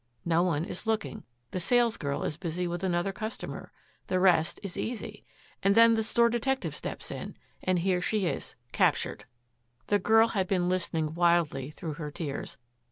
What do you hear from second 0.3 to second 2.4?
one is looking. The salesgirl is